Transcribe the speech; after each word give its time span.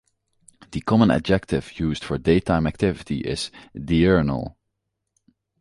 The 0.71 0.81
common 0.81 1.11
adjective 1.11 1.77
used 1.79 2.03
for 2.03 2.17
daytime 2.17 2.65
activity 2.65 3.19
is 3.19 3.51
"diurnal". 3.75 4.57